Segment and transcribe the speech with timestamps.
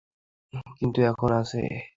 [0.77, 1.59] কিন্তু এখন আছে।